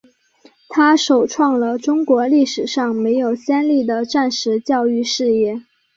[0.67, 5.61] 它首创了中国历史上没有先例的战时教育事业。